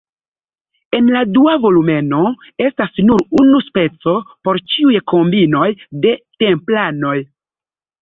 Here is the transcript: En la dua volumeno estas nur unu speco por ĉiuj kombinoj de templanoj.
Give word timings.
En 0.99 1.09
la 1.15 1.19
dua 1.35 1.53
volumeno 1.65 2.21
estas 2.69 2.97
nur 3.11 3.23
unu 3.43 3.61
speco 3.67 4.17
por 4.49 4.63
ĉiuj 4.73 5.01
kombinoj 5.15 5.71
de 6.09 6.19
templanoj. 6.49 7.17